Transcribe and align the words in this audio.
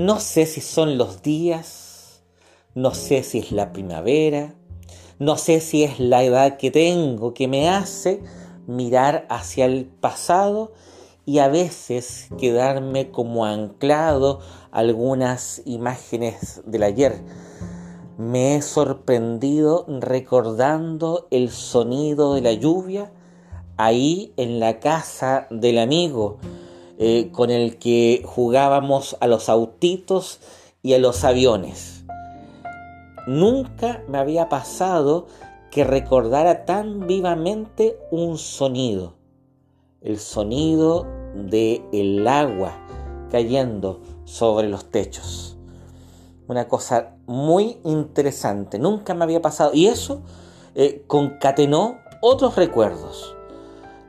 No 0.00 0.18
sé 0.18 0.46
si 0.46 0.62
son 0.62 0.96
los 0.96 1.20
días, 1.20 2.22
no 2.74 2.94
sé 2.94 3.22
si 3.22 3.40
es 3.40 3.52
la 3.52 3.70
primavera, 3.70 4.54
no 5.18 5.36
sé 5.36 5.60
si 5.60 5.82
es 5.82 6.00
la 6.00 6.24
edad 6.24 6.56
que 6.56 6.70
tengo 6.70 7.34
que 7.34 7.48
me 7.48 7.68
hace 7.68 8.22
mirar 8.66 9.26
hacia 9.28 9.66
el 9.66 9.84
pasado 9.84 10.72
y 11.26 11.40
a 11.40 11.48
veces 11.48 12.28
quedarme 12.38 13.10
como 13.10 13.44
anclado 13.44 14.40
algunas 14.70 15.60
imágenes 15.66 16.62
del 16.64 16.84
ayer. 16.84 17.20
Me 18.16 18.56
he 18.56 18.62
sorprendido 18.62 19.84
recordando 19.86 21.28
el 21.30 21.50
sonido 21.50 22.36
de 22.36 22.40
la 22.40 22.54
lluvia 22.54 23.12
ahí 23.76 24.32
en 24.38 24.60
la 24.60 24.80
casa 24.80 25.46
del 25.50 25.78
amigo 25.78 26.38
eh, 27.02 27.30
con 27.32 27.50
el 27.50 27.78
que 27.78 28.22
jugábamos 28.26 29.16
a 29.20 29.26
los 29.26 29.48
autitos 29.48 30.38
y 30.82 30.92
a 30.92 30.98
los 30.98 31.24
aviones. 31.24 32.04
Nunca 33.26 34.04
me 34.06 34.18
había 34.18 34.50
pasado 34.50 35.26
que 35.70 35.84
recordara 35.84 36.66
tan 36.66 37.06
vivamente 37.06 37.98
un 38.10 38.36
sonido, 38.36 39.14
el 40.02 40.18
sonido 40.18 41.06
del 41.34 41.82
el 41.90 42.28
agua 42.28 42.76
cayendo 43.30 44.02
sobre 44.26 44.68
los 44.68 44.90
techos. 44.90 45.56
Una 46.48 46.68
cosa 46.68 47.16
muy 47.26 47.78
interesante, 47.82 48.78
nunca 48.78 49.14
me 49.14 49.24
había 49.24 49.40
pasado. 49.40 49.70
Y 49.72 49.86
eso 49.86 50.20
eh, 50.74 51.02
concatenó 51.06 51.96
otros 52.20 52.56
recuerdos. 52.56 53.34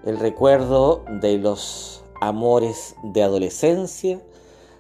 El 0.04 0.20
recuerdo 0.20 1.06
de 1.22 1.38
los 1.38 2.01
amores 2.22 2.96
de 3.04 3.24
adolescencia, 3.24 4.22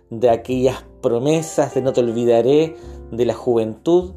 de 0.09 0.30
aquellas 0.30 0.86
promesas 1.02 1.73
de 1.73 1.81
no 1.81 1.92
te 1.92 2.00
olvidaré 2.00 2.75
de 3.11 3.25
la 3.25 3.33
juventud, 3.33 4.14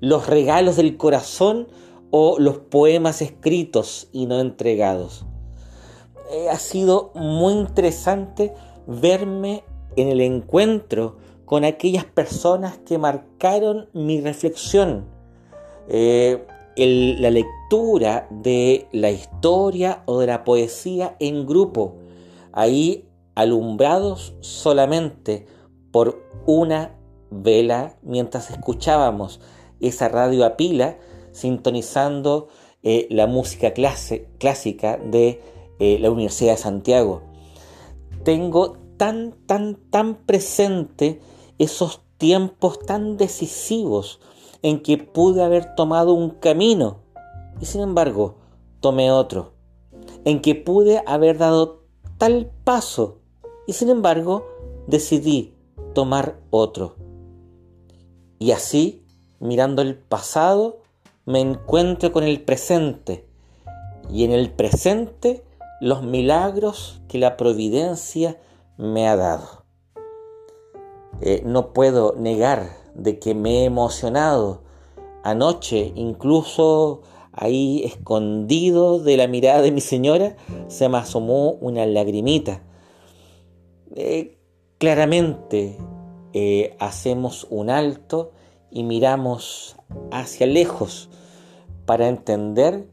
los 0.00 0.26
regalos 0.26 0.76
del 0.76 0.96
corazón 0.96 1.68
o 2.10 2.38
los 2.38 2.58
poemas 2.58 3.20
escritos 3.20 4.08
y 4.12 4.26
no 4.26 4.40
entregados. 4.40 5.26
Eh, 6.30 6.48
ha 6.48 6.58
sido 6.58 7.10
muy 7.14 7.54
interesante 7.54 8.54
verme 8.86 9.64
en 9.96 10.08
el 10.08 10.20
encuentro 10.20 11.16
con 11.44 11.64
aquellas 11.64 12.04
personas 12.04 12.78
que 12.78 12.98
marcaron 12.98 13.88
mi 13.92 14.20
reflexión. 14.20 15.06
Eh, 15.88 16.46
la 16.76 17.30
lectura 17.30 18.28
de 18.30 18.86
la 18.92 19.10
historia 19.10 20.02
o 20.06 20.20
de 20.20 20.28
la 20.28 20.44
poesía 20.44 21.16
en 21.18 21.46
grupo, 21.46 21.96
ahí 22.52 23.08
alumbrados 23.34 24.34
solamente 24.40 25.46
por 25.92 26.22
una 26.46 26.96
vela 27.30 27.96
mientras 28.02 28.50
escuchábamos 28.50 29.40
esa 29.80 30.08
radio 30.08 30.44
a 30.44 30.56
pila 30.56 30.98
sintonizando 31.32 32.48
eh, 32.82 33.06
la 33.10 33.26
música 33.26 33.72
clásica 33.72 34.96
de 34.96 35.40
eh, 35.78 35.98
la 36.00 36.10
Universidad 36.10 36.52
de 36.52 36.58
Santiago. 36.58 37.22
Tengo 38.24 38.76
tan, 38.96 39.34
tan, 39.46 39.76
tan 39.90 40.14
presente 40.26 41.20
esos 41.58 42.02
tiempos 42.18 42.78
tan 42.80 43.16
decisivos 43.16 44.20
en 44.62 44.82
que 44.82 44.98
pude 44.98 45.42
haber 45.42 45.74
tomado 45.74 46.12
un 46.12 46.30
camino 46.30 46.98
y 47.60 47.66
sin 47.66 47.80
embargo 47.80 48.36
tomé 48.80 49.10
otro, 49.10 49.52
en 50.24 50.40
que 50.40 50.54
pude 50.54 51.02
haber 51.06 51.38
dado 51.38 51.79
tal 52.20 52.50
paso 52.64 53.16
y 53.66 53.72
sin 53.72 53.88
embargo 53.88 54.46
decidí 54.86 55.54
tomar 55.94 56.38
otro. 56.50 56.96
Y 58.38 58.50
así 58.50 59.06
mirando 59.38 59.80
el 59.80 59.96
pasado, 59.96 60.80
me 61.24 61.40
encuentro 61.40 62.12
con 62.12 62.24
el 62.24 62.42
presente 62.42 63.26
y 64.10 64.24
en 64.24 64.32
el 64.32 64.50
presente 64.50 65.42
los 65.80 66.02
milagros 66.02 67.00
que 67.08 67.16
la 67.16 67.38
providencia 67.38 68.38
me 68.76 69.08
ha 69.08 69.16
dado. 69.16 69.64
Eh, 71.22 71.42
no 71.46 71.72
puedo 71.72 72.14
negar 72.18 72.76
de 72.94 73.18
que 73.18 73.34
me 73.34 73.62
he 73.62 73.64
emocionado 73.64 74.60
anoche, 75.22 75.94
incluso 75.96 77.00
ahí 77.40 77.82
escondido 77.84 79.00
de 79.00 79.16
la 79.16 79.26
mirada 79.26 79.62
de 79.62 79.72
mi 79.72 79.80
señora, 79.80 80.36
se 80.68 80.88
me 80.90 80.98
asomó 80.98 81.52
una 81.52 81.86
lagrimita. 81.86 82.62
Eh, 83.96 84.38
claramente 84.76 85.78
eh, 86.34 86.76
hacemos 86.78 87.46
un 87.48 87.70
alto 87.70 88.32
y 88.70 88.84
miramos 88.84 89.76
hacia 90.12 90.46
lejos 90.46 91.08
para 91.86 92.08
entender 92.08 92.86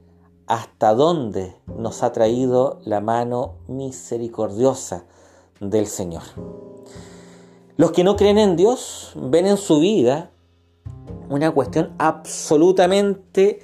hasta 0.48 0.94
dónde 0.94 1.54
nos 1.78 2.02
ha 2.02 2.14
traído 2.14 2.80
la 2.86 3.02
mano 3.02 3.56
misericordiosa 3.68 5.04
del 5.60 5.88
Señor. 5.88 6.24
Los 7.76 7.92
que 7.92 8.06
no 8.06 8.16
creen 8.16 8.38
en 8.38 8.56
Dios 8.56 9.12
ven 9.16 9.46
en 9.46 9.58
su 9.58 9.82
vida 9.82 10.32
una 11.30 11.52
cuestión 11.52 11.94
absolutamente 11.98 13.60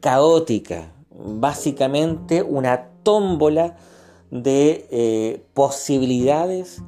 caótica, 0.00 0.92
básicamente 1.10 2.42
una 2.42 2.90
tómbola 3.02 3.76
de 4.30 4.86
eh, 4.90 5.44
posibilidades 5.54 6.82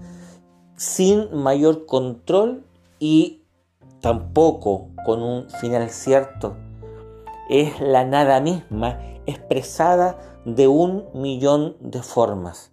sin 0.76 1.34
mayor 1.34 1.86
control 1.86 2.64
y 2.98 3.42
tampoco 4.00 4.88
con 5.04 5.22
un 5.22 5.48
final 5.60 5.90
cierto. 5.90 6.56
Es 7.48 7.80
la 7.80 8.04
nada 8.04 8.40
misma 8.40 9.00
expresada 9.26 10.18
de 10.44 10.68
un 10.68 11.04
millón 11.14 11.76
de 11.80 12.02
formas. 12.02 12.72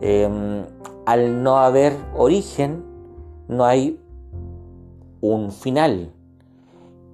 Em, 0.00 0.64
al 1.06 1.42
no 1.42 1.58
haber 1.58 1.96
origen, 2.16 2.84
no 3.48 3.64
hay 3.64 4.00
un 5.20 5.52
final. 5.52 6.12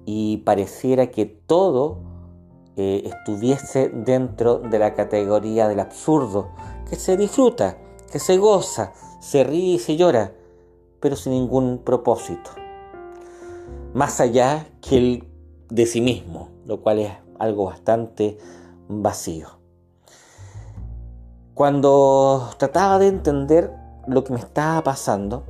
Y 0.05 0.37
pareciera 0.37 1.07
que 1.07 1.25
todo 1.25 2.06
estuviese 2.77 3.89
dentro 3.89 4.59
de 4.59 4.79
la 4.79 4.93
categoría 4.93 5.67
del 5.67 5.79
absurdo, 5.79 6.49
que 6.89 6.95
se 6.95 7.17
disfruta, 7.17 7.77
que 8.11 8.19
se 8.19 8.37
goza, 8.37 8.93
se 9.19 9.43
ríe 9.43 9.75
y 9.75 9.79
se 9.79 9.97
llora, 9.97 10.31
pero 10.99 11.15
sin 11.15 11.33
ningún 11.33 11.79
propósito 11.79 12.51
más 13.97 14.19
allá 14.21 14.67
que 14.81 14.97
el 14.97 15.27
de 15.69 15.85
sí 15.87 16.01
mismo, 16.01 16.49
lo 16.65 16.81
cual 16.81 16.99
es 16.99 17.11
algo 17.39 17.65
bastante 17.65 18.37
vacío. 18.87 19.47
Cuando 21.55 22.49
trataba 22.57 22.99
de 22.99 23.07
entender 23.07 23.73
lo 24.05 24.23
que 24.23 24.33
me 24.33 24.39
estaba 24.39 24.83
pasando, 24.83 25.43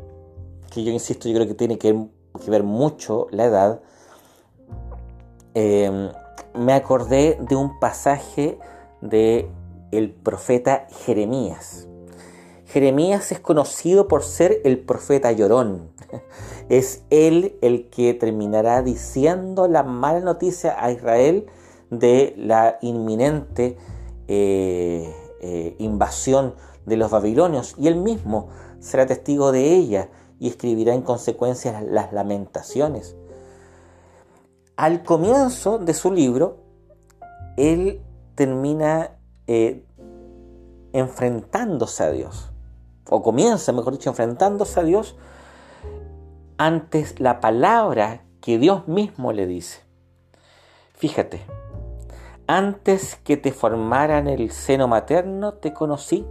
que 0.72 0.82
yo 0.82 0.92
insisto, 0.92 1.28
yo 1.28 1.36
creo 1.36 1.48
que 1.48 1.56
tiene 1.56 1.78
que, 1.78 2.08
ver 2.48 2.64
mucho 2.64 3.28
la 3.32 3.46
edad, 3.46 3.82
eh, 5.54 6.12
me 6.57 6.73
acordé 6.73 7.38
de 7.41 7.56
un 7.56 7.79
pasaje 7.79 8.57
de 9.01 9.50
el 9.91 10.12
profeta 10.12 10.88
Jeremías. 11.06 11.88
Jeremías 12.66 13.31
es 13.31 13.40
conocido 13.40 14.07
por 14.07 14.23
ser 14.23 14.59
el 14.66 14.79
profeta 14.79 15.31
llorón. 15.31 15.91
Es 16.69 17.03
él 17.09 17.57
el 17.62 17.90
que 17.90 18.13
terminará 18.13 18.81
diciendo 18.81 19.69
la 19.69 19.84
mala 19.84 20.19
noticia 20.19 20.75
a 20.78 20.91
Israel 20.91 21.45
de 21.90 22.34
la 22.38 22.78
inminente 22.81 23.78
eh, 24.28 25.16
eh, 25.42 25.75
invasión 25.80 26.56
de 26.86 26.98
los 26.98 27.10
babilonios. 27.10 27.74
Y 27.77 27.88
él 27.88 27.95
mismo 27.95 28.50
será 28.81 29.06
testigo 29.06 29.53
de 29.53 29.75
ella 29.75 30.10
y 30.42 30.50
escribirá 30.50 30.94
en 30.94 31.03
consecuencia 31.03 31.81
las 31.81 32.12
lamentaciones. 32.12 33.15
Al 34.77 35.01
comienzo 35.01 35.79
de 35.79 35.95
su 35.95 36.12
libro, 36.12 36.59
él 37.57 38.00
termina 38.35 39.18
eh, 39.47 39.83
enfrentándose 40.94 42.03
a 42.03 42.12
Dios, 42.12 42.51
o 43.09 43.24
comienza, 43.24 43.71
mejor 43.71 43.94
dicho, 43.94 44.12
enfrentándose 44.12 44.79
a 44.79 44.83
Dios 44.83 45.18
antes 46.59 47.19
la 47.19 47.39
palabra 47.39 48.21
que 48.39 48.59
Dios 48.59 48.88
mismo 48.88 49.33
le 49.33 49.47
dice. 49.47 49.81
Fíjate, 50.94 51.41
antes 52.45 53.15
que 53.15 53.35
te 53.35 53.53
formara 53.53 54.19
en 54.19 54.27
el 54.27 54.51
seno 54.51 54.88
materno 54.88 55.56
te 55.56 55.74
conocí 55.74 56.24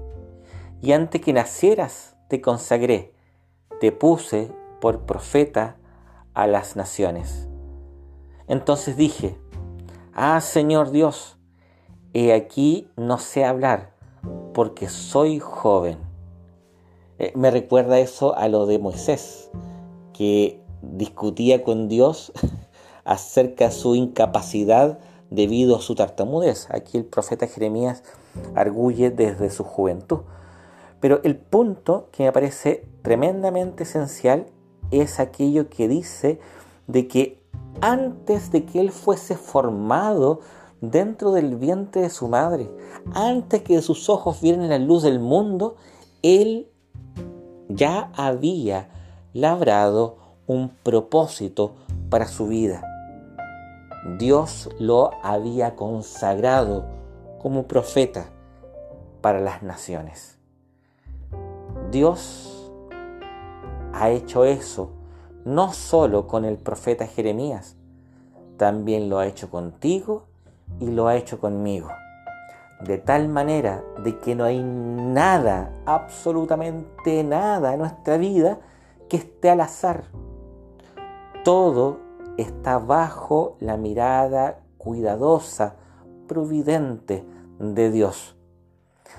y 0.80 0.92
antes 0.92 1.20
que 1.20 1.32
nacieras 1.32 2.16
te 2.28 2.40
consagré, 2.40 3.12
te 3.80 3.90
puse 3.90 4.52
por 4.80 5.00
profeta 5.00 5.78
a 6.32 6.46
las 6.46 6.76
naciones. 6.76 7.48
Entonces 8.48 8.96
dije, 8.96 9.36
ah 10.12 10.40
Señor 10.40 10.90
Dios, 10.90 11.36
he 12.12 12.32
aquí 12.32 12.88
no 12.96 13.18
sé 13.18 13.44
hablar 13.44 13.92
porque 14.54 14.88
soy 14.88 15.40
joven. 15.40 15.98
Eh, 17.18 17.32
me 17.34 17.50
recuerda 17.50 17.98
eso 17.98 18.36
a 18.36 18.48
lo 18.48 18.66
de 18.66 18.78
Moisés, 18.78 19.50
que 20.12 20.60
discutía 20.82 21.62
con 21.62 21.88
Dios 21.88 22.32
acerca 23.04 23.66
de 23.66 23.70
su 23.72 23.94
incapacidad 23.94 24.98
debido 25.30 25.76
a 25.76 25.80
su 25.80 25.94
tartamudez. 25.94 26.68
Aquí 26.70 26.98
el 26.98 27.04
profeta 27.04 27.46
Jeremías 27.46 28.02
arguye 28.54 29.10
desde 29.10 29.50
su 29.50 29.64
juventud. 29.64 30.20
Pero 31.00 31.20
el 31.24 31.36
punto 31.36 32.08
que 32.12 32.24
me 32.24 32.32
parece 32.32 32.86
tremendamente 33.02 33.82
esencial 33.82 34.46
es 34.90 35.20
aquello 35.20 35.68
que 35.68 35.88
dice 35.88 36.38
de 36.86 37.08
que 37.08 37.42
antes 37.80 38.50
de 38.50 38.64
que 38.64 38.80
él 38.80 38.90
fuese 38.90 39.36
formado 39.36 40.40
dentro 40.80 41.32
del 41.32 41.56
vientre 41.56 42.02
de 42.02 42.10
su 42.10 42.28
madre, 42.28 42.70
antes 43.14 43.62
que 43.62 43.76
de 43.76 43.82
sus 43.82 44.08
ojos 44.08 44.40
vieran 44.40 44.68
la 44.68 44.78
luz 44.78 45.02
del 45.02 45.20
mundo, 45.20 45.76
él 46.22 46.70
ya 47.68 48.10
había 48.14 48.90
labrado 49.32 50.16
un 50.46 50.70
propósito 50.82 51.74
para 52.08 52.26
su 52.26 52.46
vida. 52.46 52.82
Dios 54.18 54.70
lo 54.78 55.10
había 55.22 55.74
consagrado 55.74 56.86
como 57.40 57.66
profeta 57.66 58.30
para 59.20 59.40
las 59.40 59.62
naciones. 59.62 60.38
Dios 61.90 62.72
ha 63.92 64.10
hecho 64.10 64.44
eso 64.44 64.95
no 65.46 65.72
solo 65.72 66.26
con 66.26 66.44
el 66.44 66.58
profeta 66.58 67.06
Jeremías, 67.06 67.76
también 68.56 69.08
lo 69.08 69.18
ha 69.18 69.26
hecho 69.26 69.48
contigo 69.48 70.24
y 70.80 70.90
lo 70.90 71.06
ha 71.06 71.14
hecho 71.14 71.38
conmigo. 71.38 71.88
De 72.80 72.98
tal 72.98 73.28
manera 73.28 73.84
de 74.02 74.18
que 74.18 74.34
no 74.34 74.42
hay 74.42 74.60
nada, 74.62 75.72
absolutamente 75.86 77.22
nada 77.22 77.72
en 77.72 77.78
nuestra 77.78 78.16
vida 78.18 78.58
que 79.08 79.18
esté 79.18 79.48
al 79.48 79.60
azar. 79.60 80.04
Todo 81.44 82.00
está 82.36 82.78
bajo 82.78 83.56
la 83.60 83.76
mirada 83.76 84.58
cuidadosa, 84.78 85.76
providente 86.26 87.24
de 87.60 87.92
Dios. 87.92 88.36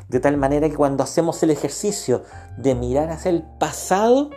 De 0.09 0.19
tal 0.19 0.35
manera 0.35 0.67
que 0.67 0.75
cuando 0.75 1.03
hacemos 1.03 1.41
el 1.41 1.51
ejercicio 1.51 2.23
de 2.57 2.75
mirar 2.75 3.11
hacia 3.11 3.29
el 3.29 3.43
pasado, 3.43 4.29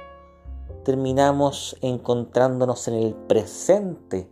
terminamos 0.84 1.76
encontrándonos 1.80 2.88
en 2.88 2.94
el 2.94 3.14
presente 3.14 4.30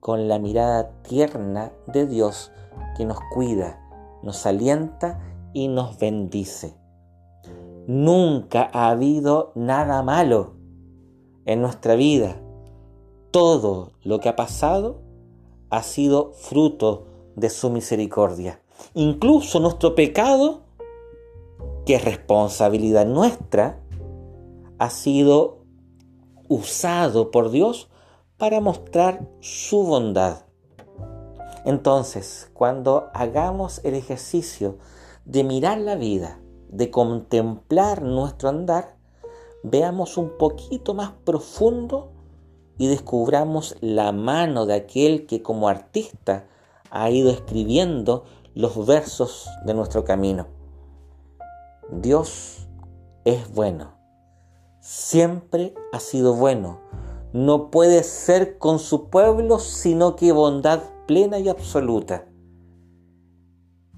con 0.00 0.28
la 0.28 0.38
mirada 0.38 1.02
tierna 1.02 1.72
de 1.86 2.06
Dios 2.06 2.50
que 2.96 3.04
nos 3.04 3.18
cuida, 3.32 3.80
nos 4.22 4.46
alienta 4.46 5.20
y 5.52 5.68
nos 5.68 5.98
bendice. 5.98 6.76
Nunca 7.86 8.70
ha 8.72 8.90
habido 8.90 9.52
nada 9.54 10.02
malo 10.02 10.54
en 11.44 11.60
nuestra 11.60 11.94
vida 11.94 12.36
todo 13.32 13.92
lo 14.04 14.20
que 14.20 14.28
ha 14.28 14.36
pasado 14.36 15.02
ha 15.70 15.82
sido 15.82 16.32
fruto 16.34 17.06
de 17.34 17.48
su 17.50 17.70
misericordia. 17.70 18.60
Incluso 18.94 19.58
nuestro 19.58 19.94
pecado, 19.94 20.64
que 21.86 21.94
es 21.94 22.04
responsabilidad 22.04 23.06
nuestra, 23.06 23.80
ha 24.78 24.90
sido 24.90 25.61
usado 26.52 27.30
por 27.30 27.50
Dios 27.50 27.88
para 28.36 28.60
mostrar 28.60 29.28
su 29.40 29.84
bondad. 29.84 30.44
Entonces, 31.64 32.50
cuando 32.54 33.08
hagamos 33.14 33.80
el 33.84 33.94
ejercicio 33.94 34.78
de 35.24 35.44
mirar 35.44 35.78
la 35.78 35.94
vida, 35.94 36.40
de 36.68 36.90
contemplar 36.90 38.02
nuestro 38.02 38.48
andar, 38.48 38.96
veamos 39.62 40.16
un 40.16 40.36
poquito 40.38 40.94
más 40.94 41.12
profundo 41.24 42.12
y 42.78 42.88
descubramos 42.88 43.76
la 43.80 44.10
mano 44.12 44.66
de 44.66 44.74
aquel 44.74 45.26
que 45.26 45.42
como 45.42 45.68
artista 45.68 46.48
ha 46.90 47.10
ido 47.10 47.30
escribiendo 47.30 48.24
los 48.54 48.84
versos 48.86 49.48
de 49.64 49.74
nuestro 49.74 50.04
camino. 50.04 50.48
Dios 51.90 52.66
es 53.24 53.52
bueno, 53.54 54.01
siempre 54.82 55.74
ha 55.92 56.00
sido 56.00 56.34
bueno, 56.34 56.80
no 57.32 57.70
puede 57.70 58.02
ser 58.02 58.58
con 58.58 58.80
su 58.80 59.08
pueblo 59.10 59.60
sino 59.60 60.16
que 60.16 60.32
bondad 60.32 60.80
plena 61.06 61.38
y 61.38 61.48
absoluta. 61.48 62.26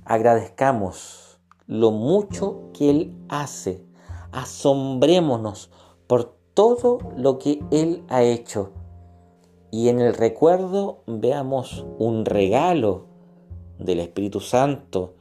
Agradezcamos 0.04 1.40
lo 1.66 1.90
mucho 1.90 2.70
que 2.74 2.90
Él 2.90 3.16
hace, 3.30 3.82
asombrémonos 4.30 5.70
por 6.06 6.36
todo 6.52 6.98
lo 7.16 7.38
que 7.38 7.60
Él 7.70 8.04
ha 8.08 8.22
hecho. 8.22 8.72
Y 9.70 9.88
en 9.88 10.00
el 10.00 10.12
recuerdo 10.12 11.02
veamos 11.06 11.86
un 11.98 12.26
regalo 12.26 13.06
del 13.78 14.00
Espíritu 14.00 14.40
Santo 14.40 15.14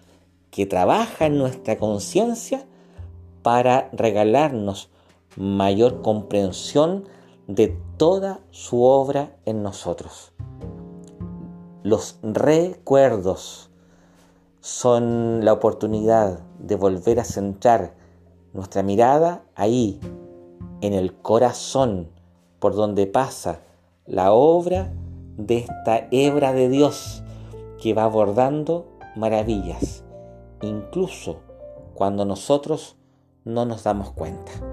que 0.52 0.66
trabaja 0.66 1.28
en 1.28 1.38
nuestra 1.38 1.78
conciencia 1.78 2.68
para 3.42 3.90
regalarnos 3.94 4.90
mayor 5.38 6.02
comprensión 6.02 7.06
de 7.48 7.78
toda 7.98 8.40
su 8.52 8.84
obra 8.84 9.36
en 9.46 9.64
nosotros. 9.64 10.34
Los 11.84 12.18
recuerdos 12.22 13.70
son 14.62 15.44
la 15.44 15.52
oportunidad 15.52 16.40
de 16.60 16.76
volver 16.76 17.20
a 17.20 17.26
centrar 17.26 17.96
nuestra 18.54 18.84
mirada 18.84 19.44
ahí, 19.56 20.00
en 20.82 20.94
el 20.94 21.14
corazón 21.16 22.10
por 22.60 22.76
donde 22.76 23.08
pasa 23.08 23.60
la 24.06 24.32
obra 24.32 24.94
de 25.38 25.58
esta 25.58 26.08
hebra 26.12 26.54
de 26.54 26.70
Dios 26.70 27.24
que 27.82 27.94
va 27.94 28.06
abordando 28.06 28.86
maravillas, 29.16 30.04
incluso 30.62 31.38
cuando 31.94 32.24
nosotros 32.26 32.96
no 33.44 33.66
nos 33.66 33.84
damos 33.84 34.12
cuenta. 34.12 34.73